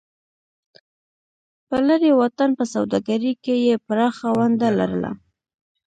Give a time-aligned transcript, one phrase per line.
[1.67, 5.11] په لرې واټن په سوداګرۍ کې یې پراخه ونډه لرله.